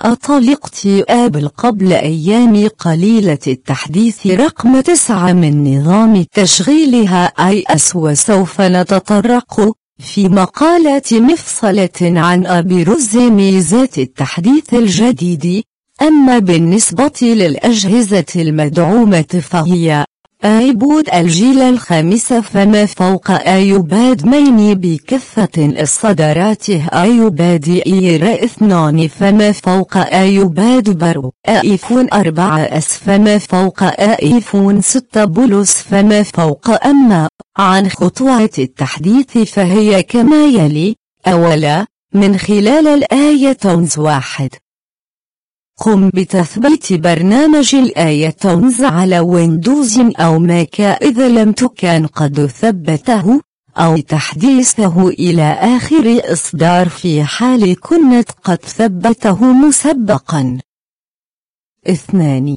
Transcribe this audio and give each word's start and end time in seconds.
أطال 0.00 0.50
اقتئاب 0.50 1.50
قبل 1.56 1.92
أيام 1.92 2.68
قليلة 2.68 3.38
التحديث 3.46 4.26
رقم 4.26 4.80
تسعة 4.80 5.32
من 5.32 5.78
نظام 5.78 6.22
تشغيلها 6.22 7.24
أي 7.24 7.64
أس 7.66 7.96
وسوف 7.96 8.60
نتطرق 8.60 9.72
في 9.98 10.28
مقالة 10.28 11.02
مفصلة 11.12 11.98
عن 12.00 12.46
أبرز 12.46 13.16
ميزات 13.16 13.98
التحديث 13.98 14.74
الجديد. 14.74 15.62
أما 16.02 16.38
بالنسبة 16.38 17.18
للأجهزة 17.22 18.24
المدعومة 18.36 19.42
فهي 19.42 20.04
آيبود 20.44 21.08
الجيل 21.14 21.60
الخامس 21.60 22.32
فما 22.32 22.86
فوق 22.86 23.30
آيوباد 23.30 24.26
ميني 24.26 24.74
بكفة 24.74 25.48
الصدراته 25.58 26.86
آيوباد 26.86 27.82
إير 27.86 28.44
اثنان 28.44 29.08
فما 29.08 29.52
فوق 29.52 29.96
آيوباد 29.96 30.90
برو 30.98 31.32
آيفون 31.48 32.12
أربعة 32.12 32.58
أس 32.58 32.98
فما 32.98 33.38
فوق 33.38 33.82
آيفون 33.82 34.80
ستة 34.80 35.24
بلس 35.24 35.82
فما 35.82 36.22
فوق 36.22 36.86
أما 36.86 37.28
عن 37.58 37.88
خطوات 37.88 38.58
التحديث 38.58 39.38
فهي 39.38 40.02
كما 40.02 40.46
يلي 40.46 40.94
أولا 41.26 41.86
من 42.14 42.38
خلال 42.38 42.86
الآيتونز 42.86 43.88
واحد. 43.98 44.50
قم 45.80 46.10
بتثبيت 46.14 46.92
برنامج 46.92 47.74
الآيتونز 47.74 48.84
على 48.84 49.20
ويندوز 49.20 49.98
أو 49.98 50.38
ماك 50.38 50.80
إذا 50.80 51.28
لم 51.28 51.52
تكن 51.52 52.06
قد 52.06 52.46
ثبته 52.46 53.40
أو 53.76 53.96
تحديثه 53.96 55.08
إلى 55.08 55.42
آخر 55.52 56.20
إصدار 56.32 56.88
في 56.88 57.24
حال 57.24 57.80
كنت 57.80 58.30
قد 58.44 58.58
ثبته 58.64 59.52
مسبقا. 59.52 60.58
اثنان. 61.86 62.56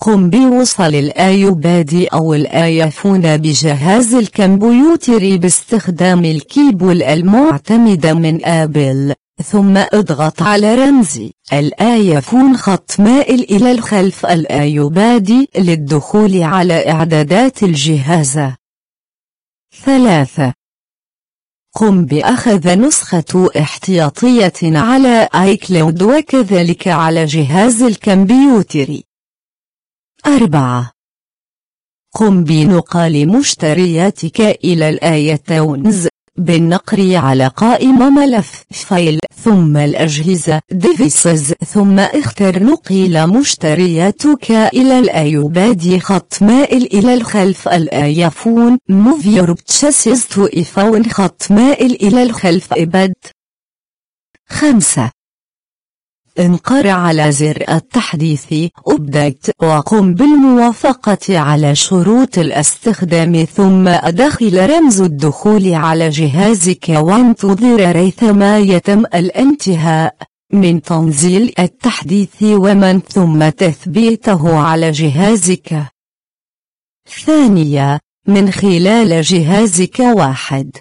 قم 0.00 0.30
بوصل 0.30 0.94
الآيباد 0.94 2.06
أو 2.12 2.34
الآيفون 2.34 3.36
بجهاز 3.36 4.14
الكمبيوتر 4.14 5.36
باستخدام 5.36 6.24
الكيبل 6.24 7.02
المعتمد 7.02 8.06
من 8.06 8.44
آبل. 8.44 9.14
ثم 9.44 9.76
اضغط 9.76 10.42
على 10.42 10.74
رمز 10.74 11.30
الآيفون 11.52 12.56
خط 12.56 13.00
مائل 13.00 13.40
إلى 13.40 13.72
الخلف 13.72 14.26
الآيباد 14.26 15.46
للدخول 15.58 16.42
على 16.42 16.90
إعدادات 16.90 17.62
الجهاز. 17.62 18.40
ثلاثة. 19.84 20.54
قم 21.74 22.06
بأخذ 22.06 22.78
نسخة 22.78 23.50
احتياطية 23.58 24.52
على 24.62 25.28
cloud 25.68 26.02
وكذلك 26.02 26.88
على 26.88 27.24
جهاز 27.24 27.82
الكمبيوتر. 27.82 29.00
أربعة. 30.26 30.92
قم 32.14 32.44
بنقل 32.44 33.28
مشترياتك 33.28 34.40
إلى 34.40 34.88
الآيتونز 34.88 36.09
بالنقر 36.40 37.16
على 37.16 37.46
قائمة 37.46 38.10
ملف 38.10 38.64
file 38.70 39.18
ثم 39.44 39.76
الأجهزة 39.76 40.60
devices 40.70 41.52
ثم 41.52 41.98
اختر 41.98 42.62
نقل 42.62 43.26
مشترياتك 43.26 44.50
إلى 44.50 44.98
الآيباد 44.98 45.98
خط 45.98 46.42
مائل 46.42 46.82
إلى 46.82 47.14
الخلف 47.14 47.68
الآيفون 47.68 48.78
move 48.88 49.26
purchases 49.26 50.26
to 50.26 50.46
iPhone 50.46 51.10
خط 51.10 51.46
مائل 51.50 51.92
إلى 51.92 52.22
الخلف 52.22 52.72
iPad. 52.72 53.14
خمسة. 54.48 55.19
انقر 56.40 56.88
على 56.88 57.32
زر 57.32 57.64
التحديث 57.68 58.54
أبدأت 58.86 59.46
وقم 59.62 60.14
بالموافقة 60.14 61.38
على 61.38 61.74
شروط 61.74 62.38
الاستخدام 62.38 63.44
ثم 63.44 63.88
أدخل 63.88 64.70
رمز 64.70 65.00
الدخول 65.00 65.74
على 65.74 66.08
جهازك 66.08 66.88
وانتظر 66.88 67.92
ريثما 67.92 68.58
يتم 68.58 69.00
الانتهاء 69.14 70.14
من 70.52 70.82
تنزيل 70.82 71.52
التحديث 71.58 72.42
ومن 72.42 73.00
ثم 73.00 73.48
تثبيته 73.48 74.58
على 74.58 74.90
جهازك. 74.90 75.86
ثانية 77.26 77.98
من 78.28 78.50
خلال 78.50 79.22
جهازك 79.22 79.98
واحد. 79.98 80.76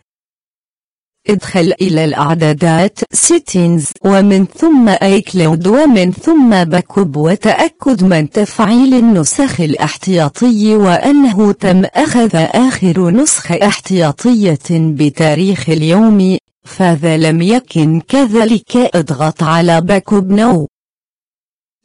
ادخل 1.30 1.74
إلى 1.82 2.06
الإعدادات 2.06 3.00
Settings 3.16 3.92
ومن 4.06 4.46
ثم 4.46 4.96
iCloud 4.96 5.68
ومن 5.68 6.12
ثم 6.12 6.64
backup 6.64 7.18
وتأكد 7.18 8.04
من 8.04 8.30
تفعيل 8.30 8.94
النسخ 8.94 9.62
الاحتياطي 9.62 10.76
وأنه 10.76 11.52
تم 11.52 11.86
أخذ 11.86 12.30
آخر 12.36 13.10
نسخة 13.10 13.68
احتياطية 13.68 14.60
بتاريخ 14.72 15.70
اليوم 15.70 16.38
فإذا 16.64 17.18
لم 17.18 17.42
يكن 17.42 18.02
كذلك 18.08 18.78
اضغط 18.78 19.44
على 19.44 19.82
backup 19.82 20.32
now 20.32 20.68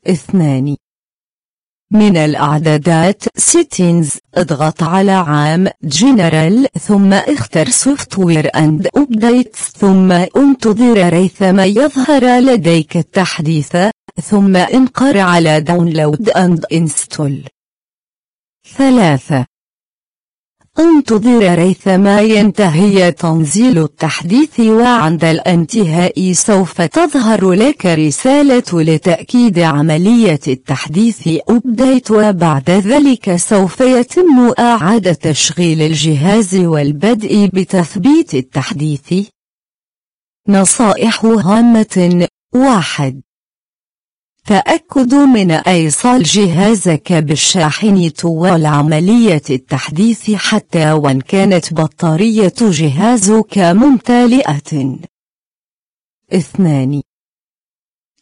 اثنان 0.07 0.77
من 1.95 2.17
الإعدادات 2.17 3.25
Settings 3.25 4.19
اضغط 4.35 4.83
على 4.83 5.13
عام 5.13 5.69
General 5.87 6.79
ثم 6.79 7.13
اختر 7.13 7.67
Software 7.67 8.89
Updates 8.99 9.59
ثم 9.79 10.13
انتظر 10.13 11.09
ريثما 11.09 11.65
يظهر 11.65 12.25
لديك 12.41 12.97
التحديث 12.97 13.77
ثم 14.23 14.57
انقر 14.57 15.19
على 15.19 15.65
Download 15.69 16.31
and 16.31 16.77
Install. 16.77 17.49
ثلاثة 18.77 19.54
انتظر 20.79 21.55
ريثما 21.55 22.21
ينتهي. 22.21 23.13
تنزيل 23.13 23.79
التحديث 23.79 24.61
وعند 24.61 25.25
الانتهاء 25.25 26.33
سوف 26.33 26.83
تظهر 26.83 27.53
لك 27.53 27.87
رسالة 27.87 28.83
لتأكيد 28.83 29.59
عملية 29.59 30.41
التحديث. 30.49 31.29
أبديت 31.49 32.11
وبعد 32.11 32.71
ذلك 32.71 33.37
سوف 33.37 33.81
يتم 33.81 34.53
إعادة 34.59 35.13
تشغيل 35.13 35.83
الجهاز 35.83 36.55
والبدء 36.57 37.51
بتثبيت 37.53 38.35
التحديث. 38.35 39.13
نصائح 40.49 41.25
هامة. 41.25 42.29
واحد. 42.55 43.23
تأكد 44.47 45.15
من 45.15 45.51
إيصال 45.51 46.23
جهازك 46.23 47.13
بالشاحن 47.13 48.09
طوال 48.09 48.67
عملية 48.67 49.43
التحديث 49.51 50.31
حتى 50.31 50.93
وإن 50.93 51.21
كانت 51.21 51.75
بطارية 51.75 52.55
جهازك 52.61 53.59
ممتلئة. 53.59 54.99
اثنان 56.33 57.03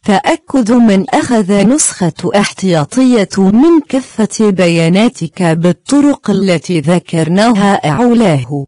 تأكد 0.03 0.71
من 0.71 1.09
أخذ 1.09 1.67
نسخة 1.67 2.31
احتياطية 2.35 3.29
من 3.37 3.81
كفة 3.89 4.49
بياناتك 4.49 5.43
بالطرق 5.43 6.29
التي 6.29 6.79
ذكرناها 6.79 7.89
أعلاه. 7.89 8.65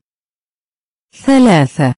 ثلاثة 1.26 1.94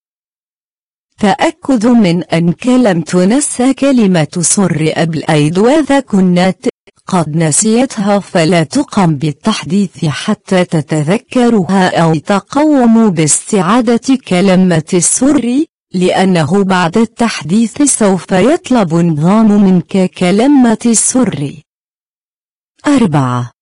تأكد 1.19 1.85
من 1.85 2.23
أنك 2.23 2.67
لم 2.67 3.01
تنسى 3.01 3.73
كلمة 3.73 4.27
سر 4.39 4.89
قبل 4.89 5.23
أيد 5.29 5.57
وإذا 5.57 5.99
كنت 5.99 6.57
قد 7.07 7.35
نسيتها 7.37 8.19
فلا 8.19 8.63
تقم 8.63 9.15
بالتحديث 9.15 10.05
حتى 10.05 10.65
تتذكرها 10.65 12.01
أو 12.01 12.15
تقوم 12.15 13.09
باستعادة 13.09 14.17
كلمة 14.27 14.89
السر 14.93 15.63
لأنه 15.93 16.63
بعد 16.63 16.97
التحديث 16.97 17.81
سوف 17.81 18.31
يطلب 18.31 18.95
النظام 18.95 19.63
منك 19.63 20.11
كلمة 20.11 20.77
السر. 20.85 21.53
أربعة 22.87 23.56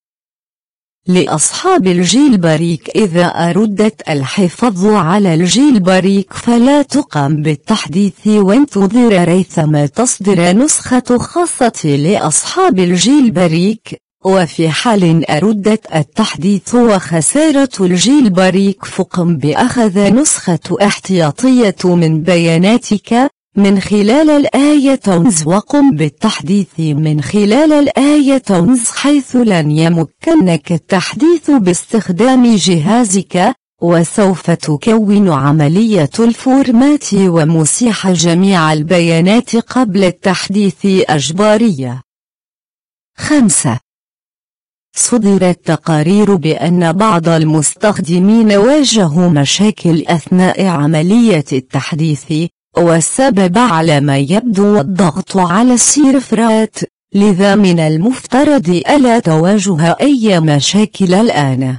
لأصحاب 1.08 1.88
ال 1.88 2.38
jailbreak. 2.38 2.90
إذا 2.96 3.26
أردت 3.26 4.10
الحفاظ 4.10 4.86
على 4.86 5.34
ال 5.34 5.80
jailbreak 5.80 6.34
فلا 6.34 6.82
تقم 6.82 7.42
بالتحديث 7.42 8.28
وانتظر 8.28 9.24
ريثما 9.24 9.86
تصدر 9.86 10.54
نسخة 10.54 11.18
خاصة 11.18 11.86
لأصحاب 11.86 12.80
ال 12.80 13.32
jailbreak. 13.32 14.02
وفي 14.26 14.70
حال 14.70 15.30
أردت 15.30 15.96
التحديث 15.96 16.76
وخسارة 16.76 17.70
ال 17.80 18.30
jailbreak 18.30 18.86
فقم 18.86 19.38
بأخذ 19.38 20.14
نسخة 20.14 20.78
احتياطية 20.82 21.76
من 21.84 22.22
بياناتك. 22.22 23.35
من 23.58 23.80
خلال 23.80 24.30
ال 24.30 24.96
iTunes 24.96 25.48
وقم 25.48 25.96
بالتحديث 25.96 26.80
من 26.80 27.22
خلال 27.22 27.74
ال 27.74 28.38
iTunes 28.38 28.90
حيث 28.90 29.36
لن 29.36 29.72
يمكنك 29.72 30.72
التحديث 30.72 31.52
باستخدام 31.52 32.56
جهازك 32.56 33.54
وسوف 33.82 34.52
تكون 34.52 35.30
عملية 35.30 36.10
الفورمات 36.20 37.14
ومسيح 37.14 38.12
جميع 38.12 38.74
البيانات 38.74 39.56
قبل 39.56 40.04
التحديث 40.04 40.86
أجبارية. 40.86 42.02
5. 43.18 43.80
صدرت 44.96 45.66
تقارير 45.66 46.36
بأن 46.36 46.94
بعض 46.94 47.30
المستخدمين 47.30 48.52
واجهوا 48.52 49.30
مشاكل 49.30 50.04
أثناء 50.08 50.66
عملية 50.66 51.46
التحديث، 51.54 52.50
والسبب 52.78 53.58
على 53.58 54.00
ما 54.00 54.18
يبدو 54.18 54.80
الضغط 54.80 55.38
على 55.38 55.74
السيرفرات، 55.74 56.76
لذا 57.14 57.56
من 57.56 57.80
المفترض 57.80 58.70
ألا 58.70 59.20
تواجه 59.20 59.98
أي 60.02 60.40
مشاكل 60.40 61.14
الآن. 61.14 61.78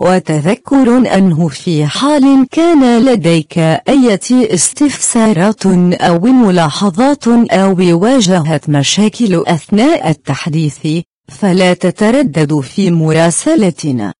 وتذكر 0.00 0.96
أنه 1.14 1.48
في 1.48 1.86
حال 1.86 2.46
كان 2.50 3.04
لديك 3.04 3.58
أي 3.58 4.18
استفسارات 4.32 5.66
أو 5.92 6.20
ملاحظات 6.20 7.28
أو 7.28 8.00
واجهت 8.02 8.68
مشاكل 8.68 9.44
أثناء 9.46 10.10
التحديث 10.10 11.02
فلا 11.28 11.74
تتردد 11.74 12.60
في 12.60 12.90
مراسلتنا 12.90 14.14